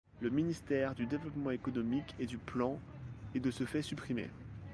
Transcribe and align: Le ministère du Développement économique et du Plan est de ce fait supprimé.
Le 0.19 0.31
ministère 0.31 0.95
du 0.95 1.05
Développement 1.05 1.51
économique 1.51 2.15
et 2.17 2.25
du 2.25 2.39
Plan 2.39 2.79
est 3.35 3.39
de 3.39 3.51
ce 3.51 3.65
fait 3.65 3.83
supprimé. 3.83 4.31